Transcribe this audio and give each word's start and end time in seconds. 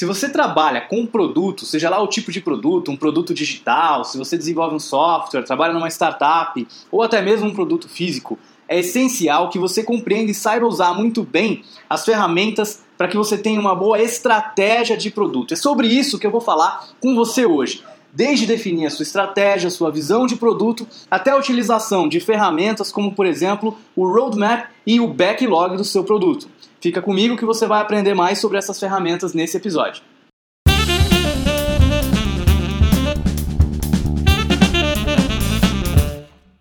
Se 0.00 0.06
você 0.06 0.30
trabalha 0.30 0.80
com 0.80 1.00
um 1.00 1.06
produto, 1.06 1.66
seja 1.66 1.90
lá 1.90 2.02
o 2.02 2.06
tipo 2.06 2.32
de 2.32 2.40
produto, 2.40 2.90
um 2.90 2.96
produto 2.96 3.34
digital, 3.34 4.02
se 4.02 4.16
você 4.16 4.38
desenvolve 4.38 4.74
um 4.74 4.78
software, 4.78 5.42
trabalha 5.42 5.74
numa 5.74 5.88
startup 5.88 6.66
ou 6.90 7.02
até 7.02 7.20
mesmo 7.20 7.46
um 7.46 7.52
produto 7.52 7.86
físico, 7.86 8.38
é 8.66 8.78
essencial 8.78 9.50
que 9.50 9.58
você 9.58 9.84
compreenda 9.84 10.30
e 10.30 10.34
saiba 10.34 10.66
usar 10.66 10.94
muito 10.94 11.22
bem 11.22 11.62
as 11.86 12.02
ferramentas 12.02 12.82
para 12.96 13.08
que 13.08 13.16
você 13.18 13.36
tenha 13.36 13.60
uma 13.60 13.74
boa 13.74 14.00
estratégia 14.00 14.96
de 14.96 15.10
produto. 15.10 15.52
É 15.52 15.56
sobre 15.58 15.86
isso 15.86 16.18
que 16.18 16.26
eu 16.26 16.30
vou 16.30 16.40
falar 16.40 16.88
com 16.98 17.14
você 17.14 17.44
hoje. 17.44 17.84
Desde 18.12 18.44
definir 18.44 18.86
a 18.86 18.90
sua 18.90 19.04
estratégia, 19.04 19.68
a 19.68 19.70
sua 19.70 19.90
visão 19.90 20.26
de 20.26 20.34
produto, 20.34 20.86
até 21.08 21.30
a 21.30 21.36
utilização 21.36 22.08
de 22.08 22.18
ferramentas 22.18 22.90
como, 22.90 23.14
por 23.14 23.24
exemplo, 23.24 23.78
o 23.94 24.04
roadmap 24.04 24.68
e 24.84 24.98
o 24.98 25.06
backlog 25.06 25.76
do 25.76 25.84
seu 25.84 26.02
produto. 26.02 26.48
Fica 26.80 27.00
comigo 27.00 27.36
que 27.36 27.44
você 27.44 27.68
vai 27.68 27.80
aprender 27.80 28.14
mais 28.14 28.40
sobre 28.40 28.58
essas 28.58 28.80
ferramentas 28.80 29.32
nesse 29.32 29.56
episódio. 29.56 30.02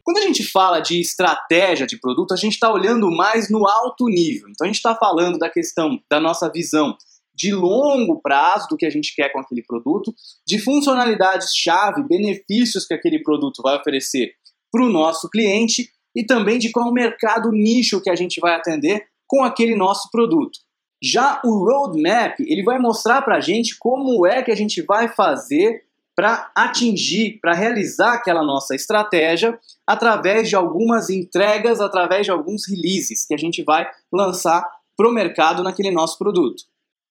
Quando 0.04 0.18
a 0.18 0.22
gente 0.22 0.44
fala 0.44 0.80
de 0.80 1.00
estratégia 1.02 1.88
de 1.88 2.00
produto, 2.00 2.31
a 2.31 2.38
gente 2.38 2.54
está 2.54 2.72
olhando 2.72 3.09
mais 3.09 3.50
no 3.50 3.68
alto 3.68 4.08
nível. 4.08 4.50
Então 4.50 4.66
a 4.66 4.68
gente 4.68 4.78
está 4.78 4.94
falando 4.94 5.40
da 5.40 5.50
questão 5.50 6.00
da 6.09 6.20
nossa 6.20 6.48
visão 6.52 6.95
de 7.40 7.54
longo 7.54 8.20
prazo 8.22 8.68
do 8.70 8.76
que 8.76 8.86
a 8.86 8.90
gente 8.90 9.16
quer 9.16 9.32
com 9.32 9.40
aquele 9.40 9.64
produto, 9.64 10.14
de 10.46 10.60
funcionalidades-chave, 10.60 12.04
benefícios 12.04 12.86
que 12.86 12.94
aquele 12.94 13.24
produto 13.24 13.62
vai 13.64 13.78
oferecer 13.78 14.34
para 14.70 14.84
o 14.84 14.90
nosso 14.90 15.30
cliente 15.30 15.90
e 16.14 16.26
também 16.26 16.60
de 16.60 16.70
qual 16.70 16.92
mercado 16.92 17.50
nicho 17.52 18.02
que 18.02 18.10
a 18.10 18.16
gente 18.16 18.42
vai 18.42 18.56
atender 18.56 19.06
com 19.26 19.42
aquele 19.42 19.74
nosso 19.76 20.10
produto. 20.12 20.60
Já 21.02 21.40
o 21.46 21.64
roadmap, 21.64 22.42
ele 22.42 22.62
vai 22.62 22.78
mostrar 22.78 23.22
para 23.22 23.38
a 23.38 23.40
gente 23.40 23.78
como 23.80 24.28
é 24.28 24.44
que 24.44 24.52
a 24.52 24.56
gente 24.56 24.82
vai 24.82 25.08
fazer 25.08 25.86
para 26.14 26.52
atingir, 26.54 27.40
para 27.40 27.53
realizar 27.53 28.16
aquela 28.16 28.44
nossa 28.44 28.76
estratégia 28.76 29.58
através 29.88 30.50
de 30.50 30.58
algumas 30.58 31.09
entregas, 31.09 31.80
através 31.80 32.26
de 32.26 32.31
alguns 32.31 32.68
releases 32.68 33.26
que 33.26 33.34
a 33.34 33.38
gente 33.38 33.64
vai 33.64 33.90
lançar 34.12 34.70
para 34.98 35.08
o 35.08 35.14
mercado 35.14 35.64
naquele 35.64 35.92
nosso 35.92 36.18
produto. 36.18 36.64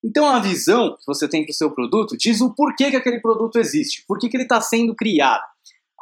Então 0.05 0.29
a 0.29 0.39
visão 0.39 0.97
que 0.97 1.07
você 1.07 1.29
tem 1.29 1.45
para 1.45 1.51
o 1.51 1.55
seu 1.55 1.71
produto 1.71 2.17
diz 2.17 2.41
o 2.41 2.55
porquê 2.55 2.91
que 2.91 2.97
aquele 2.97 3.21
produto 3.21 3.59
existe, 3.59 4.05
por 4.07 4.19
que 4.19 4.29
ele 4.33 4.45
está 4.45 4.61
sendo 4.61 4.95
criado. 4.95 5.43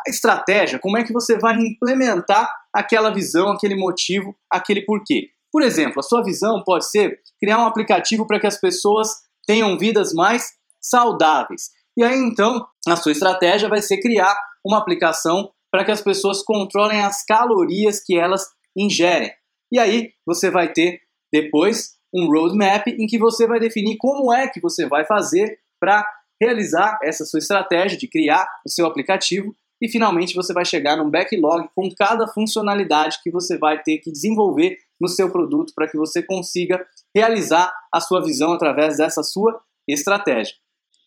A 0.07 0.11
estratégia, 0.11 0.79
como 0.79 0.99
é 0.99 1.03
que 1.05 1.13
você 1.13 1.39
vai 1.39 1.57
implementar 1.57 2.49
aquela 2.73 3.11
visão, 3.11 3.51
aquele 3.51 3.75
motivo, 3.75 4.37
aquele 4.51 4.83
porquê. 4.83 5.31
Por 5.51 5.63
exemplo, 5.63 6.01
a 6.01 6.03
sua 6.03 6.23
visão 6.23 6.63
pode 6.63 6.89
ser 6.91 7.19
criar 7.41 7.59
um 7.59 7.67
aplicativo 7.67 8.27
para 8.27 8.39
que 8.39 8.47
as 8.47 8.61
pessoas 8.61 9.09
tenham 9.47 9.79
vidas 9.79 10.13
mais 10.13 10.53
saudáveis. 10.81 11.71
E 11.97 12.05
aí 12.05 12.19
então, 12.19 12.67
a 12.87 12.95
sua 12.95 13.13
estratégia 13.13 13.69
vai 13.69 13.81
ser 13.81 13.99
criar 13.99 14.37
uma 14.65 14.79
aplicação 14.79 15.51
para 15.71 15.85
que 15.85 15.91
as 15.91 16.03
pessoas 16.03 16.43
controlem 16.43 17.01
as 17.01 17.25
calorias 17.25 18.03
que 18.05 18.19
elas 18.19 18.47
ingerem. 18.77 19.33
E 19.73 19.79
aí 19.79 20.11
você 20.27 20.51
vai 20.51 20.73
ter 20.73 21.01
depois 21.33 21.96
um 22.15 22.27
roadmap 22.27 22.87
em 22.89 23.07
que 23.07 23.19
você 23.19 23.47
vai 23.47 23.61
definir 23.61 23.97
como 23.99 24.33
é 24.33 24.49
que 24.49 24.61
você 24.61 24.87
vai 24.87 25.05
fazer 25.05 25.59
para 25.81 26.07
realizar 26.41 26.99
essa 27.03 27.25
sua 27.25 27.39
estratégia 27.39 27.99
de 27.99 28.09
criar 28.09 28.47
o 28.65 28.71
seu 28.71 28.87
aplicativo 28.87 29.55
e 29.81 29.89
finalmente 29.89 30.35
você 30.35 30.53
vai 30.53 30.65
chegar 30.65 30.97
num 30.97 31.11
backlog 31.11 31.69
com 31.75 31.89
cada 31.95 32.27
funcionalidade 32.29 33.19
que 33.23 33.31
você 33.31 33.59
vai 33.59 33.83
ter 33.83 33.99
que 33.99 34.11
desenvolver 34.11 34.79
no 35.01 35.09
seu 35.09 35.31
produto 35.31 35.73
para 35.75 35.89
que 35.89 35.97
você 35.97 36.23
consiga 36.23 36.87
realizar 37.15 37.73
a 37.93 38.01
sua 38.01 38.23
visão 38.25 38.53
através 38.53 38.97
dessa 38.97 39.23
sua 39.23 39.61
estratégia. 39.87 40.55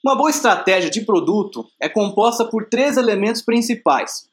Uma 0.04 0.16
boa 0.16 0.30
estratégia 0.30 0.90
de 0.90 1.02
produto 1.02 1.66
é 1.82 1.90
composta 1.90 2.46
por 2.46 2.70
três 2.70 2.96
elementos 2.96 3.42
principais: 3.42 4.30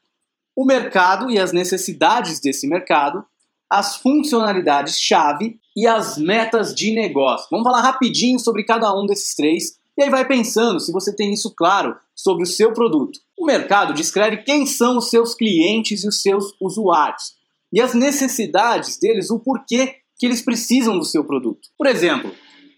o 0.55 0.63
mercado 0.63 1.29
e 1.29 1.39
as 1.39 1.51
necessidades 1.51 2.39
desse 2.39 2.67
mercado, 2.67 3.25
as 3.69 3.97
funcionalidades-chave 3.97 5.59
e 5.75 5.85
as 5.85 6.17
metas 6.17 6.73
de 6.73 6.91
negócio. 6.91 7.47
Vamos 7.51 7.65
falar 7.65 7.81
rapidinho 7.81 8.39
sobre 8.39 8.63
cada 8.63 8.93
um 8.93 9.05
desses 9.05 9.35
três 9.35 9.77
e 9.97 10.03
aí 10.03 10.09
vai 10.09 10.25
pensando 10.27 10.79
se 10.79 10.91
você 10.91 11.15
tem 11.15 11.33
isso 11.33 11.53
claro 11.55 11.95
sobre 12.15 12.43
o 12.43 12.47
seu 12.47 12.73
produto. 12.73 13.19
O 13.37 13.45
mercado 13.45 13.93
descreve 13.93 14.37
quem 14.37 14.65
são 14.65 14.97
os 14.97 15.09
seus 15.09 15.33
clientes 15.33 16.03
e 16.03 16.07
os 16.07 16.21
seus 16.21 16.53
usuários 16.61 17.37
e 17.71 17.81
as 17.81 17.93
necessidades 17.93 18.97
deles, 18.97 19.29
o 19.29 19.39
porquê 19.39 19.95
que 20.17 20.25
eles 20.25 20.41
precisam 20.41 20.97
do 20.97 21.05
seu 21.05 21.23
produto. 21.23 21.69
Por 21.77 21.87
exemplo, 21.87 22.31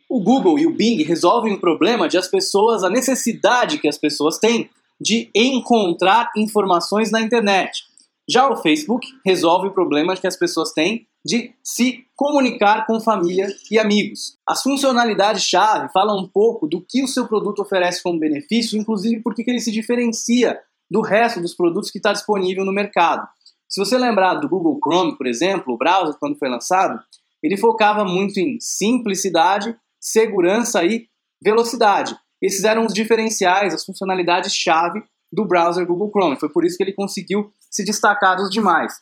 o 0.09 0.21
Google 0.21 0.57
e 0.59 0.65
o 0.65 0.73
Bing 0.73 1.01
resolvem 1.03 1.53
o 1.53 1.59
problema 1.59 2.09
de 2.09 2.17
as 2.17 2.27
pessoas, 2.27 2.83
a 2.83 2.89
necessidade 2.89 3.77
que 3.77 3.87
as 3.87 3.97
pessoas 3.97 4.37
têm 4.37 4.69
de 4.99 5.29
encontrar 5.33 6.29
informações 6.35 7.11
na 7.11 7.21
internet. 7.21 7.83
Já 8.29 8.47
o 8.47 8.57
Facebook 8.57 9.07
resolve 9.25 9.69
o 9.69 9.73
problema 9.73 10.15
que 10.15 10.27
as 10.27 10.37
pessoas 10.37 10.71
têm 10.71 11.07
de 11.25 11.53
se 11.63 12.05
comunicar 12.15 12.85
com 12.85 12.99
família 12.99 13.47
e 13.71 13.79
amigos. 13.79 14.37
As 14.47 14.61
funcionalidades-chave 14.61 15.91
falam 15.91 16.23
um 16.23 16.27
pouco 16.27 16.67
do 16.67 16.79
que 16.87 17.03
o 17.03 17.07
seu 17.07 17.27
produto 17.27 17.61
oferece 17.61 18.03
como 18.03 18.19
benefício, 18.19 18.79
inclusive 18.79 19.21
porque 19.21 19.43
ele 19.47 19.59
se 19.59 19.71
diferencia 19.71 20.59
do 20.89 21.01
resto 21.01 21.41
dos 21.41 21.55
produtos 21.55 21.89
que 21.89 21.97
está 21.97 22.13
disponível 22.13 22.63
no 22.63 22.71
mercado. 22.71 23.27
Se 23.67 23.83
você 23.83 23.97
lembrar 23.97 24.35
do 24.35 24.47
Google 24.47 24.79
Chrome, 24.83 25.17
por 25.17 25.27
exemplo, 25.27 25.73
o 25.73 25.77
browser, 25.77 26.15
quando 26.19 26.37
foi 26.37 26.49
lançado, 26.49 26.99
ele 27.41 27.57
focava 27.57 28.05
muito 28.05 28.39
em 28.39 28.57
simplicidade, 28.59 29.75
segurança 29.99 30.83
e 30.83 31.07
velocidade. 31.41 32.15
Esses 32.41 32.63
eram 32.63 32.85
os 32.85 32.93
diferenciais, 32.93 33.73
as 33.73 33.83
funcionalidades-chave 33.83 35.03
do 35.31 35.45
browser 35.45 35.85
Google 35.85 36.09
Chrome. 36.09 36.39
Foi 36.39 36.49
por 36.49 36.65
isso 36.65 36.77
que 36.77 36.83
ele 36.83 36.93
conseguiu 36.93 37.51
se 37.69 37.83
destacar 37.83 38.35
dos 38.35 38.49
demais. 38.49 38.93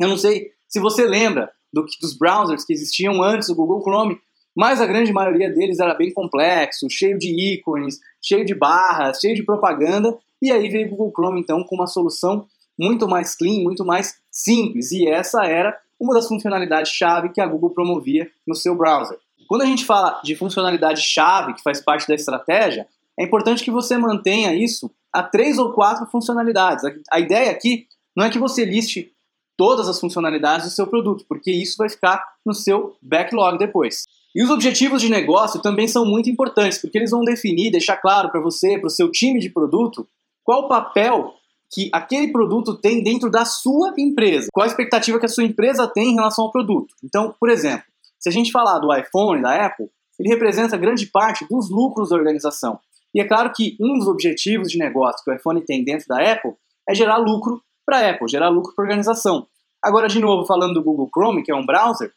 Eu 0.00 0.08
não 0.08 0.16
sei 0.16 0.50
se 0.68 0.80
você 0.80 1.06
lembra 1.06 1.50
do, 1.72 1.84
dos 2.00 2.16
browsers 2.16 2.64
que 2.64 2.72
existiam 2.72 3.22
antes 3.22 3.48
do 3.48 3.54
Google 3.54 3.82
Chrome, 3.82 4.18
mas 4.56 4.80
a 4.80 4.86
grande 4.86 5.12
maioria 5.12 5.50
deles 5.50 5.78
era 5.78 5.94
bem 5.94 6.12
complexo, 6.12 6.90
cheio 6.90 7.18
de 7.18 7.54
ícones, 7.54 7.98
cheio 8.20 8.44
de 8.44 8.54
barras, 8.54 9.18
cheio 9.20 9.34
de 9.34 9.44
propaganda, 9.44 10.16
e 10.40 10.50
aí 10.50 10.68
veio 10.68 10.86
o 10.86 10.90
Google 10.90 11.12
Chrome 11.12 11.40
então 11.40 11.64
com 11.64 11.74
uma 11.74 11.86
solução 11.86 12.46
muito 12.78 13.08
mais 13.08 13.36
clean, 13.36 13.62
muito 13.62 13.84
mais 13.84 14.16
simples. 14.30 14.92
E 14.92 15.08
essa 15.08 15.44
era 15.44 15.76
uma 15.98 16.14
das 16.14 16.28
funcionalidades-chave 16.28 17.30
que 17.30 17.40
a 17.40 17.46
Google 17.46 17.70
promovia 17.70 18.30
no 18.46 18.54
seu 18.54 18.76
browser. 18.76 19.18
Quando 19.48 19.62
a 19.62 19.66
gente 19.66 19.84
fala 19.84 20.20
de 20.22 20.36
funcionalidade-chave, 20.36 21.54
que 21.54 21.62
faz 21.62 21.80
parte 21.80 22.06
da 22.06 22.14
estratégia, 22.14 22.86
é 23.18 23.24
importante 23.24 23.64
que 23.64 23.70
você 23.70 23.96
mantenha 23.96 24.54
isso 24.54 24.90
a 25.12 25.22
três 25.22 25.58
ou 25.58 25.72
quatro 25.72 26.06
funcionalidades. 26.06 26.84
A 27.10 27.20
ideia 27.20 27.50
aqui 27.50 27.86
não 28.16 28.24
é 28.24 28.30
que 28.30 28.38
você 28.38 28.64
liste 28.64 29.12
todas 29.56 29.88
as 29.88 29.98
funcionalidades 29.98 30.66
do 30.66 30.72
seu 30.72 30.86
produto, 30.86 31.24
porque 31.28 31.50
isso 31.50 31.76
vai 31.78 31.88
ficar 31.88 32.24
no 32.46 32.54
seu 32.54 32.96
backlog 33.02 33.58
depois. 33.58 34.04
E 34.34 34.42
os 34.42 34.50
objetivos 34.50 35.02
de 35.02 35.08
negócio 35.08 35.60
também 35.60 35.88
são 35.88 36.04
muito 36.04 36.30
importantes, 36.30 36.78
porque 36.78 36.96
eles 36.96 37.10
vão 37.10 37.24
definir, 37.24 37.72
deixar 37.72 37.96
claro 37.96 38.30
para 38.30 38.40
você, 38.40 38.78
para 38.78 38.86
o 38.86 38.90
seu 38.90 39.10
time 39.10 39.40
de 39.40 39.50
produto, 39.50 40.06
qual 40.44 40.64
o 40.64 40.68
papel 40.68 41.34
que 41.70 41.90
aquele 41.92 42.32
produto 42.32 42.74
tem 42.74 43.02
dentro 43.02 43.30
da 43.30 43.44
sua 43.44 43.92
empresa. 43.98 44.48
Qual 44.52 44.64
a 44.64 44.66
expectativa 44.66 45.18
que 45.18 45.26
a 45.26 45.28
sua 45.28 45.44
empresa 45.44 45.86
tem 45.86 46.12
em 46.12 46.14
relação 46.14 46.44
ao 46.44 46.52
produto. 46.52 46.94
Então, 47.04 47.34
por 47.38 47.50
exemplo, 47.50 47.84
se 48.18 48.28
a 48.28 48.32
gente 48.32 48.50
falar 48.50 48.78
do 48.78 48.94
iPhone, 48.94 49.42
da 49.42 49.66
Apple, 49.66 49.88
ele 50.18 50.30
representa 50.30 50.76
grande 50.76 51.06
parte 51.06 51.46
dos 51.48 51.70
lucros 51.70 52.08
da 52.08 52.16
organização. 52.16 52.78
E 53.14 53.20
é 53.20 53.26
claro 53.26 53.52
que 53.54 53.76
um 53.80 53.98
dos 53.98 54.06
objetivos 54.06 54.70
de 54.70 54.78
negócio 54.78 55.22
que 55.24 55.30
o 55.30 55.34
iPhone 55.34 55.64
tem 55.64 55.84
dentro 55.84 56.06
da 56.08 56.32
Apple 56.32 56.52
é 56.88 56.94
gerar 56.94 57.16
lucro 57.16 57.62
para 57.84 57.98
a 57.98 58.10
Apple, 58.10 58.28
gerar 58.28 58.48
lucro 58.48 58.74
para 58.74 58.84
a 58.84 58.86
organização. 58.86 59.46
Agora, 59.82 60.08
de 60.08 60.20
novo, 60.20 60.46
falando 60.46 60.74
do 60.74 60.82
Google 60.82 61.08
Chrome, 61.12 61.42
que 61.42 61.52
é 61.52 61.54
um 61.54 61.64
browser, 61.64 62.12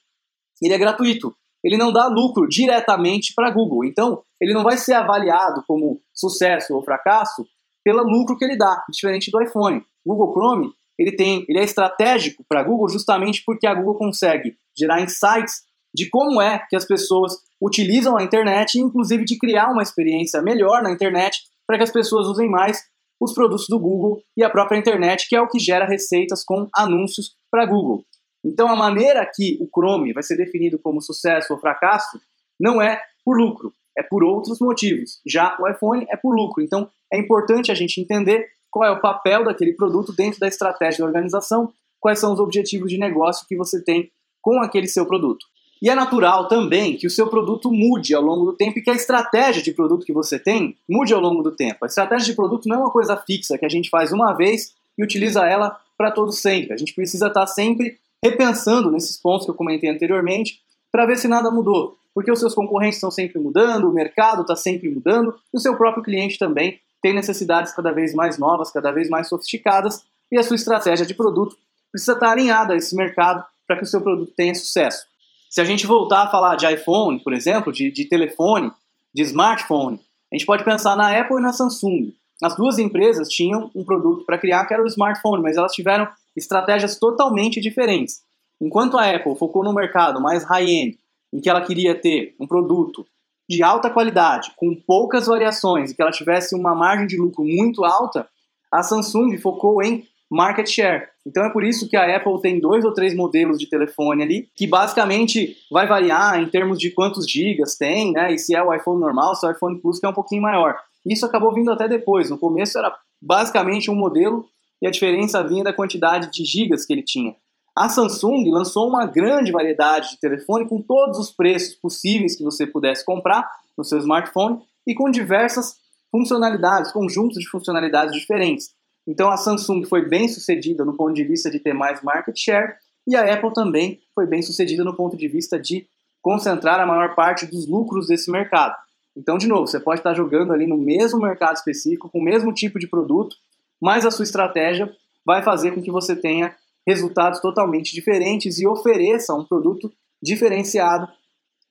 ele 0.61 0.73
é 0.73 0.77
gratuito. 0.77 1.33
Ele 1.63 1.77
não 1.77 1.93
dá 1.93 2.07
lucro 2.07 2.47
diretamente 2.47 3.33
para 3.35 3.47
a 3.47 3.51
Google. 3.51 3.85
Então, 3.85 4.23
ele 4.39 4.53
não 4.53 4.63
vai 4.63 4.77
ser 4.77 4.93
avaliado 4.93 5.63
como 5.67 6.01
sucesso 6.13 6.73
ou 6.73 6.83
fracasso 6.83 7.45
pelo 7.83 8.03
lucro 8.03 8.37
que 8.37 8.45
ele 8.45 8.57
dá, 8.57 8.83
diferente 8.91 9.31
do 9.31 9.41
iPhone. 9.41 9.83
O 10.03 10.15
Google 10.15 10.33
Chrome, 10.33 10.73
ele 10.97 11.15
tem, 11.15 11.45
ele 11.47 11.59
é 11.59 11.63
estratégico 11.63 12.43
para 12.47 12.61
a 12.61 12.63
Google 12.63 12.89
justamente 12.89 13.43
porque 13.45 13.67
a 13.67 13.73
Google 13.73 13.95
consegue 13.95 14.55
gerar 14.77 15.01
insights 15.01 15.63
de 15.93 16.09
como 16.09 16.41
é 16.41 16.65
que 16.69 16.75
as 16.75 16.85
pessoas 16.85 17.33
utilizam 17.61 18.17
a 18.17 18.23
internet, 18.23 18.79
inclusive 18.79 19.25
de 19.25 19.37
criar 19.37 19.69
uma 19.71 19.83
experiência 19.83 20.41
melhor 20.41 20.81
na 20.81 20.91
internet 20.91 21.41
para 21.67 21.77
que 21.77 21.83
as 21.83 21.91
pessoas 21.91 22.27
usem 22.27 22.49
mais 22.49 22.83
os 23.19 23.33
produtos 23.33 23.67
do 23.69 23.79
Google 23.79 24.21
e 24.35 24.43
a 24.43 24.49
própria 24.49 24.77
internet, 24.77 25.27
que 25.29 25.35
é 25.35 25.41
o 25.41 25.47
que 25.47 25.59
gera 25.59 25.85
receitas 25.85 26.43
com 26.43 26.67
anúncios 26.75 27.35
para 27.51 27.65
Google. 27.65 28.03
Então 28.43 28.67
a 28.67 28.75
maneira 28.75 29.29
que 29.31 29.59
o 29.61 29.67
Chrome 29.67 30.13
vai 30.13 30.23
ser 30.23 30.35
definido 30.35 30.79
como 30.79 31.01
sucesso 31.01 31.53
ou 31.53 31.59
fracasso 31.59 32.19
não 32.59 32.81
é 32.81 32.99
por 33.23 33.37
lucro, 33.37 33.73
é 33.97 34.01
por 34.01 34.23
outros 34.23 34.59
motivos. 34.59 35.21
Já 35.27 35.55
o 35.59 35.67
iPhone 35.69 36.05
é 36.09 36.17
por 36.17 36.35
lucro. 36.35 36.63
Então 36.63 36.89
é 37.13 37.19
importante 37.19 37.71
a 37.71 37.75
gente 37.75 38.01
entender 38.01 38.47
qual 38.71 38.89
é 38.89 38.91
o 38.91 39.01
papel 39.01 39.43
daquele 39.43 39.73
produto 39.73 40.13
dentro 40.13 40.39
da 40.39 40.47
estratégia 40.47 40.99
da 40.99 41.05
organização, 41.05 41.71
quais 41.99 42.19
são 42.19 42.33
os 42.33 42.39
objetivos 42.39 42.89
de 42.89 42.97
negócio 42.97 43.45
que 43.47 43.55
você 43.55 43.83
tem 43.83 44.11
com 44.41 44.59
aquele 44.61 44.87
seu 44.87 45.05
produto. 45.05 45.45
E 45.81 45.89
é 45.89 45.95
natural 45.95 46.47
também 46.47 46.95
que 46.95 47.07
o 47.07 47.09
seu 47.09 47.27
produto 47.27 47.71
mude 47.71 48.13
ao 48.13 48.21
longo 48.21 48.45
do 48.45 48.53
tempo 48.53 48.77
e 48.77 48.81
que 48.83 48.89
a 48.89 48.93
estratégia 48.93 49.63
de 49.63 49.73
produto 49.73 50.05
que 50.05 50.13
você 50.13 50.37
tem 50.37 50.77
mude 50.87 51.11
ao 51.11 51.19
longo 51.19 51.41
do 51.41 51.51
tempo. 51.51 51.83
A 51.83 51.87
estratégia 51.87 52.27
de 52.27 52.35
produto 52.35 52.69
não 52.69 52.75
é 52.75 52.79
uma 52.79 52.91
coisa 52.91 53.17
fixa 53.17 53.57
que 53.57 53.65
a 53.65 53.69
gente 53.69 53.89
faz 53.89 54.11
uma 54.11 54.33
vez 54.33 54.75
e 54.95 55.03
utiliza 55.03 55.45
ela 55.47 55.79
para 55.97 56.11
todo 56.11 56.31
sempre. 56.31 56.73
A 56.73 56.77
gente 56.77 56.93
precisa 56.93 57.27
estar 57.27 57.41
tá 57.41 57.47
sempre 57.47 57.97
repensando 58.23 58.91
nesses 58.91 59.17
pontos 59.17 59.45
que 59.45 59.51
eu 59.51 59.55
comentei 59.55 59.89
anteriormente 59.89 60.59
para 60.91 61.05
ver 61.07 61.17
se 61.17 61.27
nada 61.27 61.49
mudou. 61.49 61.97
Porque 62.13 62.31
os 62.31 62.39
seus 62.39 62.53
concorrentes 62.53 62.97
estão 62.97 63.09
sempre 63.09 63.39
mudando, 63.39 63.89
o 63.89 63.93
mercado 63.93 64.41
está 64.41 64.55
sempre 64.55 64.89
mudando 64.89 65.33
e 65.51 65.57
o 65.57 65.59
seu 65.59 65.75
próprio 65.75 66.03
cliente 66.03 66.37
também 66.37 66.79
tem 67.01 67.13
necessidades 67.13 67.73
cada 67.73 67.91
vez 67.91 68.13
mais 68.13 68.37
novas, 68.37 68.69
cada 68.71 68.91
vez 68.91 69.09
mais 69.09 69.27
sofisticadas 69.27 70.03
e 70.31 70.37
a 70.37 70.43
sua 70.43 70.55
estratégia 70.55 71.05
de 71.05 71.15
produto 71.15 71.57
precisa 71.91 72.13
estar 72.13 72.27
tá 72.27 72.31
alinhada 72.31 72.73
a 72.73 72.77
esse 72.77 72.95
mercado 72.95 73.43
para 73.65 73.77
que 73.77 73.83
o 73.83 73.87
seu 73.87 74.01
produto 74.01 74.31
tenha 74.35 74.53
sucesso. 74.53 75.10
Se 75.51 75.59
a 75.59 75.65
gente 75.65 75.85
voltar 75.85 76.23
a 76.23 76.29
falar 76.29 76.55
de 76.55 76.65
iPhone, 76.65 77.19
por 77.19 77.33
exemplo, 77.33 77.73
de, 77.73 77.91
de 77.91 78.05
telefone, 78.05 78.71
de 79.13 79.21
smartphone, 79.23 79.99
a 80.31 80.37
gente 80.37 80.45
pode 80.45 80.63
pensar 80.63 80.95
na 80.95 81.11
Apple 81.19 81.39
e 81.39 81.41
na 81.41 81.51
Samsung. 81.51 82.13
As 82.41 82.55
duas 82.55 82.79
empresas 82.79 83.27
tinham 83.27 83.69
um 83.75 83.83
produto 83.83 84.25
para 84.25 84.37
criar 84.37 84.65
que 84.65 84.73
era 84.73 84.81
o 84.81 84.87
smartphone, 84.87 85.43
mas 85.43 85.57
elas 85.57 85.73
tiveram 85.73 86.07
estratégias 86.37 86.97
totalmente 86.97 87.59
diferentes. 87.59 88.21
Enquanto 88.61 88.97
a 88.97 89.13
Apple 89.13 89.35
focou 89.35 89.61
no 89.61 89.73
mercado 89.73 90.21
mais 90.21 90.45
high-end, 90.45 90.97
em 91.33 91.41
que 91.41 91.49
ela 91.49 91.65
queria 91.65 91.99
ter 91.99 92.33
um 92.39 92.47
produto 92.47 93.05
de 93.49 93.61
alta 93.61 93.89
qualidade, 93.89 94.53
com 94.55 94.73
poucas 94.73 95.27
variações 95.27 95.91
e 95.91 95.95
que 95.95 96.01
ela 96.01 96.11
tivesse 96.11 96.55
uma 96.55 96.73
margem 96.73 97.07
de 97.07 97.17
lucro 97.17 97.43
muito 97.43 97.83
alta, 97.83 98.25
a 98.71 98.81
Samsung 98.81 99.37
focou 99.37 99.83
em 99.83 100.07
market 100.29 100.69
share. 100.69 101.09
Então 101.25 101.45
é 101.45 101.49
por 101.51 101.63
isso 101.63 101.87
que 101.87 101.95
a 101.95 102.15
Apple 102.15 102.41
tem 102.41 102.59
dois 102.59 102.83
ou 102.83 102.93
três 102.93 103.15
modelos 103.15 103.59
de 103.59 103.69
telefone 103.69 104.23
ali, 104.23 104.49
que 104.55 104.65
basicamente 104.65 105.55
vai 105.71 105.87
variar 105.87 106.41
em 106.41 106.49
termos 106.49 106.79
de 106.79 106.91
quantos 106.91 107.29
gigas 107.29 107.75
tem, 107.75 108.11
né? 108.11 108.33
E 108.33 108.39
se 108.39 108.55
é 108.55 108.63
o 108.63 108.73
iPhone 108.73 108.99
normal, 108.99 109.35
se 109.35 109.45
é 109.45 109.49
o 109.49 109.51
iPhone 109.51 109.79
Plus, 109.79 109.99
que 109.99 110.05
é 110.05 110.09
um 110.09 110.13
pouquinho 110.13 110.41
maior. 110.41 110.75
Isso 111.05 111.25
acabou 111.25 111.53
vindo 111.53 111.71
até 111.71 111.87
depois. 111.87 112.29
No 112.29 112.37
começo 112.37 112.77
era 112.77 112.95
basicamente 113.21 113.91
um 113.91 113.95
modelo 113.95 114.45
e 114.81 114.87
a 114.87 114.91
diferença 114.91 115.43
vinha 115.43 115.63
da 115.63 115.73
quantidade 115.73 116.31
de 116.31 116.43
gigas 116.43 116.85
que 116.85 116.93
ele 116.93 117.03
tinha. 117.03 117.35
A 117.75 117.87
Samsung 117.87 118.49
lançou 118.49 118.87
uma 118.87 119.05
grande 119.05 119.51
variedade 119.51 120.11
de 120.11 120.19
telefone 120.19 120.67
com 120.67 120.81
todos 120.81 121.17
os 121.17 121.31
preços 121.31 121.75
possíveis 121.75 122.35
que 122.35 122.43
você 122.43 122.67
pudesse 122.67 123.05
comprar 123.05 123.49
no 123.77 123.83
seu 123.83 123.97
smartphone 123.99 124.59
e 124.85 124.93
com 124.93 125.09
diversas 125.09 125.75
funcionalidades, 126.11 126.91
conjuntos 126.91 127.39
de 127.39 127.47
funcionalidades 127.47 128.13
diferentes. 128.13 128.71
Então 129.07 129.29
a 129.29 129.37
Samsung 129.37 129.83
foi 129.85 130.07
bem 130.07 130.27
sucedida 130.27 130.85
no 130.85 130.95
ponto 130.95 131.13
de 131.13 131.23
vista 131.23 131.49
de 131.49 131.59
ter 131.59 131.73
mais 131.73 132.01
market 132.01 132.37
share 132.37 132.75
e 133.07 133.15
a 133.15 133.33
Apple 133.33 133.53
também 133.53 133.99
foi 134.13 134.27
bem 134.27 134.41
sucedida 134.41 134.83
no 134.83 134.95
ponto 134.95 135.17
de 135.17 135.27
vista 135.27 135.59
de 135.59 135.87
concentrar 136.21 136.79
a 136.79 136.85
maior 136.85 137.15
parte 137.15 137.45
dos 137.45 137.67
lucros 137.67 138.07
desse 138.07 138.29
mercado. 138.29 138.75
Então, 139.17 139.37
de 139.37 139.47
novo, 139.47 139.67
você 139.67 139.79
pode 139.79 139.99
estar 139.99 140.13
jogando 140.13 140.53
ali 140.53 140.67
no 140.67 140.77
mesmo 140.77 141.19
mercado 141.19 141.55
específico, 141.55 142.09
com 142.09 142.19
o 142.19 142.23
mesmo 142.23 142.53
tipo 142.53 142.79
de 142.79 142.87
produto, 142.87 143.35
mas 143.81 144.05
a 144.05 144.11
sua 144.11 144.23
estratégia 144.23 144.93
vai 145.25 145.43
fazer 145.43 145.71
com 145.71 145.81
que 145.81 145.91
você 145.91 146.15
tenha 146.15 146.55
resultados 146.87 147.39
totalmente 147.39 147.93
diferentes 147.93 148.59
e 148.59 148.67
ofereça 148.67 149.33
um 149.33 149.43
produto 149.43 149.91
diferenciado 150.21 151.07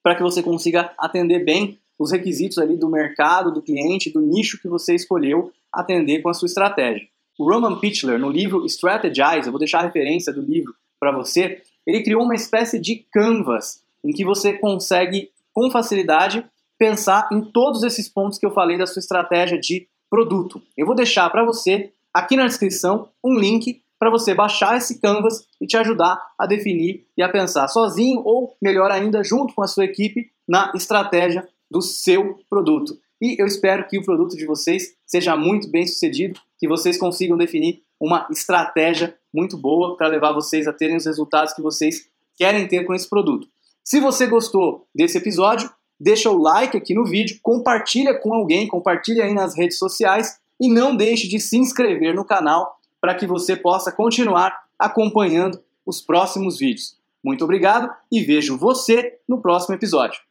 para 0.03 0.15
que 0.15 0.23
você 0.23 0.43
consiga 0.43 0.93
atender 0.99 1.45
bem 1.45 1.79
os 1.99 2.11
requisitos 2.11 2.59
ali 2.59 2.77
do 2.77 2.89
mercado, 2.89 3.53
do 3.53 3.63
cliente, 3.63 4.11
do 4.11 4.21
nicho 4.21 4.61
que 4.61 4.69
você 4.69 4.95
escolheu 4.95 5.53
atender 5.73 6.23
com 6.23 6.29
a 6.29 6.35
sua 6.35 6.47
estratégia. 6.47 7.07
O 7.41 7.51
Roman 7.51 7.81
Pichler, 7.81 8.19
no 8.19 8.29
livro 8.29 8.67
Strategize, 8.67 9.47
eu 9.47 9.51
vou 9.51 9.59
deixar 9.59 9.79
a 9.79 9.85
referência 9.85 10.31
do 10.31 10.43
livro 10.43 10.75
para 11.01 11.11
você, 11.11 11.63
ele 11.87 12.03
criou 12.03 12.23
uma 12.23 12.35
espécie 12.35 12.79
de 12.79 12.97
canvas 13.11 13.83
em 14.05 14.13
que 14.13 14.27
você 14.27 14.59
consegue, 14.59 15.31
com 15.51 15.71
facilidade, 15.71 16.45
pensar 16.79 17.31
em 17.33 17.41
todos 17.41 17.83
esses 17.83 18.11
pontos 18.11 18.39
que 18.39 18.45
eu 18.45 18.51
falei 18.51 18.77
da 18.77 18.87
sua 18.87 19.01
estratégia 19.01 19.59
de 19.59 19.89
produto. 20.11 20.61
Eu 20.77 20.85
vou 20.85 20.95
deixar 20.95 21.31
para 21.31 21.43
você, 21.43 21.91
aqui 22.13 22.37
na 22.37 22.47
descrição, 22.47 23.09
um 23.25 23.39
link 23.39 23.83
para 23.99 24.11
você 24.11 24.35
baixar 24.35 24.77
esse 24.77 25.01
canvas 25.01 25.47
e 25.59 25.67
te 25.67 25.79
ajudar 25.79 26.23
a 26.39 26.47
definir 26.47 27.07
e 27.17 27.23
a 27.23 27.29
pensar 27.31 27.69
sozinho 27.69 28.21
ou, 28.23 28.55
melhor 28.61 28.91
ainda, 28.91 29.25
junto 29.25 29.55
com 29.55 29.63
a 29.63 29.67
sua 29.67 29.87
equipe 29.87 30.31
na 30.47 30.73
estratégia 30.75 31.49
do 31.71 31.81
seu 31.81 32.39
produto. 32.51 32.99
E 33.21 33.41
eu 33.41 33.47
espero 33.47 33.87
que 33.87 33.99
o 33.99 34.05
produto 34.05 34.37
de 34.37 34.47
vocês 34.47 34.95
seja 35.07 35.37
muito 35.37 35.69
bem 35.69 35.87
sucedido, 35.87 36.41
que 36.59 36.67
vocês 36.67 36.97
consigam 36.97 37.37
definir 37.37 37.83
uma 38.01 38.27
estratégia 38.31 39.15
muito 39.33 39.59
boa 39.59 39.97
para 39.97 40.09
levar 40.09 40.33
vocês 40.33 40.67
a 40.67 40.73
terem 40.73 40.97
os 40.97 41.05
resultados 41.05 41.53
que 41.53 41.61
vocês 41.61 42.09
querem 42.37 42.67
ter 42.67 42.85
com 42.85 42.95
esse 42.95 43.09
produto. 43.09 43.47
Se 43.85 44.01
você 44.01 44.27
gostou 44.27 44.87
desse 44.95 45.19
episódio, 45.19 45.71
deixa 45.99 46.31
o 46.31 46.41
like 46.41 46.77
aqui 46.77 46.95
no 46.95 47.05
vídeo, 47.05 47.39
compartilha 47.43 48.19
com 48.19 48.33
alguém, 48.33 48.67
compartilha 48.67 49.25
aí 49.25 49.35
nas 49.35 49.57
redes 49.57 49.79
sociais 49.79 50.39
e 50.59 50.73
não 50.73 50.97
deixe 50.97 51.29
de 51.29 51.39
se 51.39 51.59
inscrever 51.59 52.15
no 52.15 52.25
canal 52.25 52.79
para 53.01 53.15
que 53.15 53.27
você 53.27 53.57
possa 53.57 53.93
continuar 53.93 54.57
acompanhando 54.79 55.63
os 55.85 56.01
próximos 56.01 56.59
vídeos. 56.59 56.97
Muito 57.23 57.45
obrigado 57.45 57.91
e 58.11 58.23
vejo 58.23 58.57
você 58.57 59.19
no 59.29 59.43
próximo 59.43 59.75
episódio. 59.75 60.30